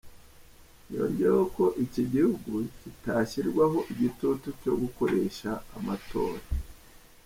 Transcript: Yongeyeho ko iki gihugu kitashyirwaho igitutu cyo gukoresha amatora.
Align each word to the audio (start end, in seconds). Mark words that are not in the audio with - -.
Yongeyeho 0.93 1.43
ko 1.55 1.65
iki 1.85 2.01
gihugu 2.13 2.51
kitashyirwaho 2.79 3.79
igitutu 3.93 4.47
cyo 4.61 4.73
gukoresha 4.81 5.49
amatora. 5.77 6.39